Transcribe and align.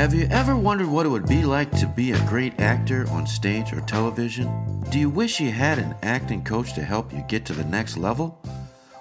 Have 0.00 0.14
you 0.14 0.26
ever 0.30 0.56
wondered 0.56 0.86
what 0.86 1.04
it 1.04 1.10
would 1.10 1.28
be 1.28 1.44
like 1.44 1.70
to 1.72 1.86
be 1.86 2.12
a 2.12 2.26
great 2.26 2.58
actor 2.58 3.06
on 3.10 3.26
stage 3.26 3.70
or 3.74 3.82
television? 3.82 4.82
Do 4.88 4.98
you 4.98 5.10
wish 5.10 5.40
you 5.40 5.50
had 5.50 5.78
an 5.78 5.94
acting 6.02 6.42
coach 6.42 6.72
to 6.72 6.82
help 6.82 7.12
you 7.12 7.22
get 7.28 7.44
to 7.44 7.52
the 7.52 7.64
next 7.64 7.98
level? 7.98 8.40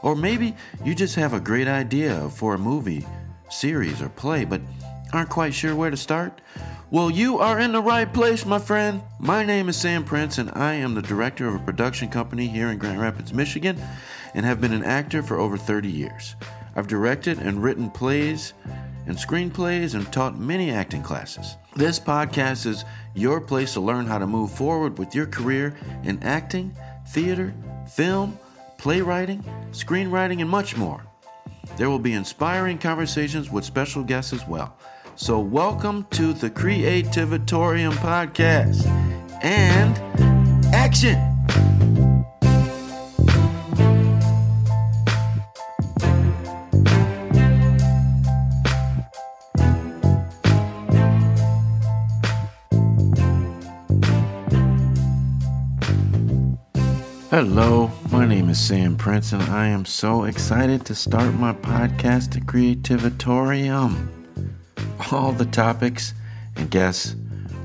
Or 0.01 0.13
maybe 0.13 0.57
you 0.83 0.93
just 0.93 1.15
have 1.15 1.31
a 1.31 1.39
great 1.39 1.69
idea 1.69 2.29
for 2.31 2.53
a 2.53 2.57
movie, 2.57 3.05
series, 3.49 4.01
or 4.01 4.09
play, 4.09 4.43
but 4.43 4.59
aren't 5.13 5.29
quite 5.29 5.53
sure 5.53 5.73
where 5.73 5.89
to 5.89 5.95
start? 5.95 6.41
Well, 6.91 7.09
you 7.09 7.39
are 7.39 7.61
in 7.61 7.71
the 7.71 7.81
right 7.81 8.13
place, 8.13 8.45
my 8.45 8.59
friend. 8.59 9.01
My 9.21 9.45
name 9.45 9.69
is 9.69 9.77
Sam 9.77 10.03
Prince, 10.03 10.37
and 10.37 10.51
I 10.53 10.73
am 10.73 10.95
the 10.95 11.01
director 11.01 11.47
of 11.47 11.55
a 11.55 11.59
production 11.59 12.09
company 12.09 12.47
here 12.47 12.67
in 12.67 12.77
Grand 12.77 12.99
Rapids, 12.99 13.33
Michigan, 13.33 13.81
and 14.33 14.45
have 14.45 14.59
been 14.59 14.73
an 14.73 14.83
actor 14.83 15.23
for 15.23 15.39
over 15.39 15.55
30 15.55 15.89
years. 15.89 16.35
I've 16.75 16.87
directed 16.87 17.39
and 17.39 17.63
written 17.63 17.89
plays 17.89 18.53
and 19.09 19.17
screenplays 19.17 19.95
and 19.95 20.11
taught 20.13 20.37
many 20.37 20.69
acting 20.69 21.01
classes. 21.01 21.57
This 21.75 21.99
podcast 21.99 22.67
is 22.67 22.85
your 23.15 23.41
place 23.41 23.73
to 23.73 23.81
learn 23.81 24.05
how 24.05 24.19
to 24.19 24.27
move 24.27 24.51
forward 24.51 24.99
with 24.99 25.15
your 25.15 25.25
career 25.25 25.75
in 26.03 26.21
acting, 26.21 26.71
theater, 27.07 27.51
film, 27.91 28.37
playwriting, 28.77 29.43
screenwriting, 29.71 30.41
and 30.41 30.49
much 30.49 30.77
more. 30.77 31.03
There 31.75 31.89
will 31.89 31.99
be 31.99 32.13
inspiring 32.13 32.77
conversations 32.77 33.49
with 33.49 33.65
special 33.65 34.03
guests 34.03 34.31
as 34.31 34.47
well. 34.47 34.77
So, 35.15 35.39
welcome 35.39 36.05
to 36.11 36.31
the 36.31 36.51
Creativitorium 36.51 37.93
podcast 37.93 38.85
and 39.43 39.97
action! 40.73 41.17
Hello, 57.29 57.91
my 58.11 58.25
name 58.25 58.49
is 58.49 58.59
Sam 58.59 58.97
Prince, 58.97 59.33
and 59.33 59.43
I 59.43 59.67
am 59.67 59.85
so 59.85 60.23
excited 60.23 60.83
to 60.87 60.95
start 60.95 61.31
my 61.35 61.53
podcast, 61.53 62.33
The 62.33 62.41
Creativitorium. 62.41 64.07
All 65.11 65.31
the 65.31 65.45
topics 65.45 66.15
and 66.55 66.71
guests 66.71 67.15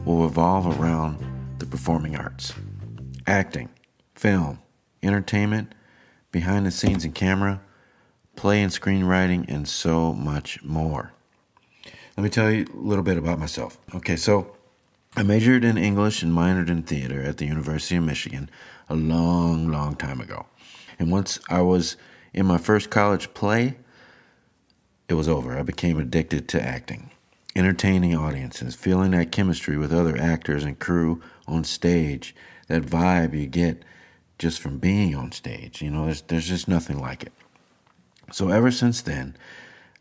will 0.05 0.25
revolve 0.25 0.79
around 0.79 1.17
the 1.61 1.65
performing 1.65 2.15
arts 2.15 2.53
acting, 3.27 3.71
film, 4.15 4.59
entertainment, 5.03 5.75
behind 6.31 6.67
the 6.67 6.71
scenes 6.71 7.07
and 7.07 7.15
camera, 7.15 7.63
play 8.37 8.63
and 8.63 8.71
screenwriting, 8.71 9.47
and 9.49 9.67
so 9.67 10.13
much 10.13 10.63
more. 10.63 11.15
Let 12.19 12.23
me 12.23 12.29
tell 12.29 12.51
you 12.51 12.67
a 12.71 12.77
little 12.77 13.03
bit 13.03 13.17
about 13.17 13.39
myself. 13.39 13.79
Okay, 13.95 14.17
so 14.17 14.59
I 15.17 15.23
majored 15.23 15.65
in 15.65 15.79
English 15.79 16.25
and 16.25 16.33
minored 16.33 16.69
in 16.69 16.83
theater 16.83 17.23
at 17.23 17.37
the 17.37 17.47
University 17.47 17.95
of 17.95 18.03
Michigan 18.03 18.51
a 18.89 18.97
long, 18.97 19.69
long 19.69 19.95
time 19.95 20.21
ago. 20.21 20.47
And 20.99 21.13
once 21.13 21.39
I 21.49 21.61
was 21.61 21.97
in 22.33 22.47
my 22.47 22.59
first 22.59 22.91
college 22.91 23.33
play, 23.33 23.77
it 25.09 25.15
was 25.15 25.29
over. 25.29 25.57
I 25.57 25.63
became 25.63 26.01
addicted 26.01 26.49
to 26.49 26.61
acting, 26.61 27.13
entertaining 27.55 28.17
audiences, 28.17 28.75
feeling 28.75 29.13
that 29.13 29.31
chemistry 29.31 29.77
with 29.77 29.93
other 29.93 30.17
actors 30.17 30.65
and 30.65 30.81
crew 30.81 31.23
on 31.47 31.63
stage, 31.63 32.35
that 32.67 32.83
vibe 32.83 33.39
you 33.39 33.47
get 33.47 33.85
just 34.41 34.59
from 34.59 34.79
being 34.79 35.15
on 35.15 35.31
stage. 35.31 35.81
You 35.81 35.93
know, 35.93 36.07
there's, 36.07 36.23
there's 36.23 36.49
just 36.49 36.67
nothing 36.67 37.01
like 37.01 37.23
it. 37.23 37.33
So 38.33 38.49
ever 38.49 38.73
since 38.73 39.01
then, 39.01 39.37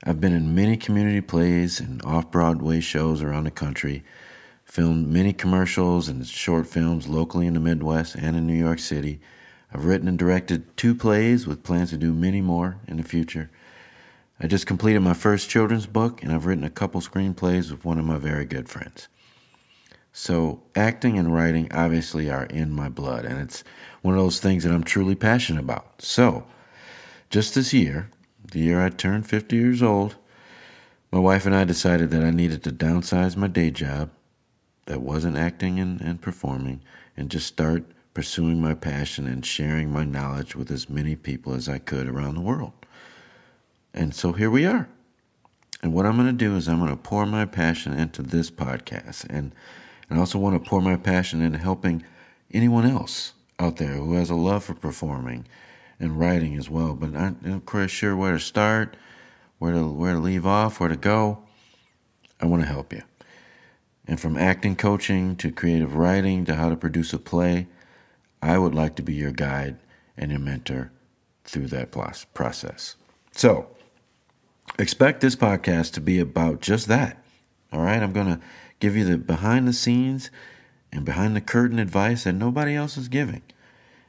I've 0.04 0.20
been 0.20 0.34
in 0.34 0.56
many 0.56 0.76
community 0.76 1.22
plays 1.22 1.80
and 1.80 2.04
off 2.04 2.32
Broadway 2.32 2.80
shows 2.80 3.22
around 3.22 3.44
the 3.44 3.52
country 3.52 4.04
filmed 4.64 5.08
many 5.08 5.34
commercials 5.34 6.08
and 6.08 6.26
short 6.26 6.68
films 6.68 7.08
locally 7.08 7.48
in 7.48 7.54
the 7.54 7.60
Midwest 7.60 8.16
and 8.16 8.36
in 8.36 8.48
New 8.48 8.54
York 8.54 8.80
City. 8.80 9.20
I've 9.74 9.86
written 9.86 10.08
and 10.08 10.18
directed 10.18 10.76
two 10.78 10.96
plays 10.96 11.48
with 11.48 11.64
plans 11.64 11.90
to 11.90 11.98
do 11.98 12.14
many 12.14 12.42
more 12.42 12.78
in 12.88 12.98
the 12.98 13.04
future. 13.04 13.50
I 14.40 14.48
just 14.48 14.68
completed 14.68 15.02
my 15.02 15.14
first 15.14 15.50
children's 15.50 15.86
book, 15.86 16.24
and 16.24 16.32
I've 16.32 16.46
written 16.46 16.64
a 16.64 16.70
couple 16.70 17.02
screenplays 17.02 17.72
with 17.72 17.86
one 17.86 18.00
of 18.00 18.06
my 18.06 18.18
very 18.18 18.46
good 18.46 18.68
friends. 18.68 19.08
So, 20.12 20.62
acting 20.76 21.18
and 21.18 21.34
writing 21.34 21.72
obviously 21.72 22.30
are 22.30 22.46
in 22.46 22.72
my 22.72 22.90
blood, 22.90 23.26
and 23.26 23.40
it's 23.40 23.64
one 24.02 24.16
of 24.16 24.20
those 24.20 24.40
things 24.40 24.64
that 24.64 24.72
I'm 24.72 24.84
truly 24.84 25.16
passionate 25.16 25.62
about. 25.62 26.02
So, 26.02 26.46
just 27.30 27.56
this 27.56 27.74
year, 27.74 28.10
the 28.52 28.60
year 28.60 28.84
I 28.84 28.90
turned 28.90 29.28
50 29.28 29.56
years 29.56 29.82
old, 29.82 30.16
my 31.12 31.20
wife 31.20 31.46
and 31.46 31.56
I 31.56 31.64
decided 31.64 32.12
that 32.12 32.24
I 32.24 32.32
needed 32.32 32.64
to 32.64 32.72
downsize 32.72 33.36
my 33.36 33.48
day 33.48 33.72
job 33.72 34.12
that 34.86 35.02
wasn't 35.02 35.38
acting 35.38 35.80
and, 35.80 36.02
and 36.02 36.22
performing 36.22 36.82
and 37.16 37.30
just 37.30 37.48
start 37.48 37.86
pursuing 38.14 38.62
my 38.62 38.74
passion 38.74 39.28
and 39.28 39.46
sharing 39.46 39.92
my 39.92 40.04
knowledge 40.04 40.56
with 40.56 40.70
as 40.70 40.90
many 40.90 41.16
people 41.16 41.54
as 41.54 41.68
I 41.68 41.80
could 41.80 42.08
around 42.08 42.36
the 42.36 42.42
world. 42.42 42.74
And 43.94 44.14
so 44.14 44.34
here 44.34 44.50
we 44.50 44.66
are. 44.66 44.88
And 45.82 45.94
what 45.94 46.06
I'm 46.06 46.16
going 46.16 46.28
to 46.28 46.34
do 46.34 46.56
is 46.56 46.68
I'm 46.68 46.80
going 46.80 46.90
to 46.90 46.96
pour 46.96 47.26
my 47.26 47.46
passion 47.46 47.94
into 47.94 48.22
this 48.22 48.50
podcast. 48.50 49.26
And, 49.26 49.54
and 50.10 50.18
I 50.18 50.20
also 50.20 50.40
want 50.40 50.62
to 50.62 50.70
pour 50.70 50.82
my 50.82 50.96
passion 50.96 51.42
into 51.42 51.58
helping 51.58 52.04
anyone 52.52 52.86
else 52.86 53.34
out 53.60 53.78
there 53.78 53.94
who 53.94 54.14
has 54.14 54.30
a 54.30 54.36
love 54.36 54.64
for 54.64 54.74
performing 54.74 55.46
and 56.00 56.20
writing 56.20 56.58
as 56.58 56.70
well, 56.70 56.94
but 56.94 57.16
I'm 57.16 57.38
not 57.42 57.66
quite 57.66 57.90
sure 57.90 58.16
where 58.16 58.34
to 58.34 58.40
start, 58.40 58.98
where 59.60 59.74
to, 59.74 59.88
where 59.88 60.14
to 60.14 60.20
leave 60.20 60.46
off, 60.46 60.80
where 60.80 60.90
to 60.90 60.96
go. 60.96 61.40
I 62.42 62.46
want 62.46 62.62
to 62.62 62.68
help 62.68 62.92
you. 62.92 63.04
And 64.08 64.20
from 64.20 64.38
acting 64.38 64.76
coaching 64.76 65.36
to 65.38 65.52
creative 65.52 65.96
writing 65.96 66.46
to 66.46 66.56
how 66.56 66.70
to 66.70 66.76
produce 66.76 67.14
a 67.14 67.20
play, 67.20 67.68
I 68.42 68.58
would 68.58 68.76
like 68.76 68.96
to 68.98 69.02
be 69.02 69.14
your 69.14 69.32
guide 69.32 69.78
and 70.18 70.30
your 70.30 70.40
mentor 70.40 70.92
through 71.46 71.68
that 71.68 71.92
process. 72.34 72.96
So, 73.32 73.68
expect 74.78 75.22
this 75.22 75.36
podcast 75.36 75.94
to 75.94 76.02
be 76.02 76.20
about 76.20 76.62
just 76.62 76.88
that. 76.88 77.24
All 77.72 77.82
right, 77.82 78.04
I'm 78.04 78.14
going 78.14 78.28
to 78.28 78.40
give 78.80 78.96
you 78.96 79.06
the 79.06 79.18
behind 79.18 79.68
the 79.68 79.74
scenes 79.74 80.30
and 80.92 81.06
behind 81.06 81.36
the 81.36 81.42
curtain 81.42 81.80
advice 81.80 82.26
that 82.26 82.34
nobody 82.34 82.76
else 82.76 82.98
is 82.98 83.08
giving, 83.08 83.42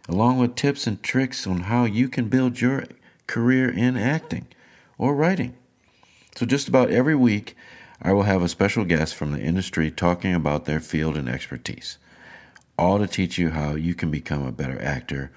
along 0.09 0.38
with 0.38 0.56
tips 0.56 0.87
and 0.87 1.03
tricks 1.03 1.47
on 1.47 1.60
how 1.60 1.84
you 1.84 2.09
can 2.09 2.28
build 2.28 2.60
your 2.60 2.84
career 3.27 3.71
in 3.71 3.97
acting 3.97 4.47
or 4.99 5.15
writing. 5.15 5.54
So, 6.37 6.44
just 6.44 6.69
about 6.69 6.91
every 6.91 7.15
week, 7.15 7.56
I 8.06 8.12
will 8.12 8.25
have 8.25 8.42
a 8.42 8.50
special 8.50 8.84
guest 8.84 9.15
from 9.15 9.32
the 9.32 9.41
industry 9.41 9.91
talking 9.91 10.34
about 10.34 10.66
their 10.66 10.78
field 10.78 11.16
and 11.16 11.26
expertise, 11.26 11.97
all 12.78 12.98
to 12.98 13.06
teach 13.06 13.38
you 13.38 13.48
how 13.48 13.76
you 13.76 13.94
can 13.94 14.10
become 14.10 14.44
a 14.44 14.53
better 14.53 14.81
actor 14.82 15.32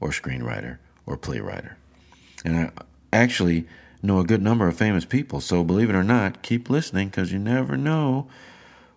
or 0.00 0.08
screenwriter 0.08 0.78
or 1.04 1.18
playwright. 1.18 1.66
And 2.42 2.56
I 2.56 2.70
actually 3.12 3.66
know 4.02 4.18
a 4.18 4.24
good 4.24 4.40
number 4.40 4.66
of 4.66 4.78
famous 4.78 5.04
people, 5.04 5.42
so 5.42 5.62
believe 5.62 5.90
it 5.90 5.94
or 5.94 6.02
not, 6.02 6.40
keep 6.40 6.70
listening 6.70 7.08
because 7.08 7.32
you 7.32 7.38
never 7.38 7.76
know 7.76 8.28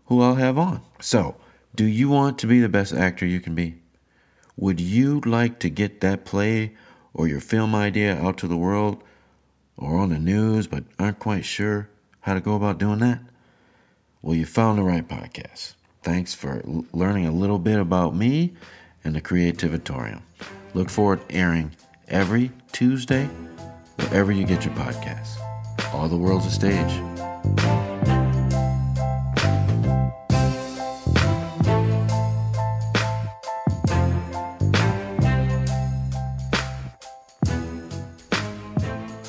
who 0.06 0.22
I'll 0.22 0.36
have 0.36 0.58
on. 0.58 0.82
So, 1.02 1.36
do 1.76 1.84
you 1.84 2.08
want 2.08 2.40
to 2.40 2.48
be 2.48 2.62
the 2.62 2.70
best 2.70 2.94
actor 2.94 3.26
you 3.26 3.42
can 3.42 3.54
be? 3.54 3.82
Would 4.56 4.80
you 4.80 5.20
like 5.26 5.60
to 5.60 5.70
get 5.70 6.00
that 6.00 6.24
play 6.24 6.74
or 7.14 7.28
your 7.28 7.42
film 7.42 7.76
idea 7.76 8.16
out 8.16 8.38
to 8.38 8.48
the 8.48 8.58
world 8.58 9.04
or 9.76 9.98
on 9.98 10.10
the 10.10 10.20
news 10.20 10.68
but 10.68 10.86
aren't 10.98 11.20
quite 11.20 11.44
sure? 11.44 11.90
How 12.22 12.34
to 12.34 12.42
go 12.42 12.56
about 12.56 12.78
doing 12.78 13.00
that? 13.00 13.20
Well, 14.22 14.36
you 14.36 14.46
found 14.46 14.78
the 14.78 14.84
right 14.84 15.08
podcast. 15.08 15.74
Thanks 16.04 16.34
for 16.34 16.62
l- 16.68 16.86
learning 16.94 17.26
a 17.26 17.32
little 17.32 17.60
bit 17.60 17.80
about 17.80 18.16
me 18.16 18.54
and 19.04 19.16
the 19.16 19.22
Creativitorium. 19.22 20.22
Look 20.74 20.90
forward 20.90 21.28
to 21.28 21.36
airing 21.36 21.72
every 22.08 22.52
Tuesday 22.72 23.26
wherever 23.96 24.32
you 24.32 24.46
get 24.46 24.66
your 24.66 24.74
podcasts. 24.76 25.38
All 25.94 26.08
the 26.08 26.18
world's 26.18 26.46
a 26.46 26.52
stage. 26.52 27.89